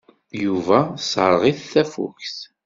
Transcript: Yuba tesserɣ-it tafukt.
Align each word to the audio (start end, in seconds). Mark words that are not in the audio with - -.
Yuba 0.43 0.77
tesserɣ-it 0.97 1.59
tafukt. 1.71 2.37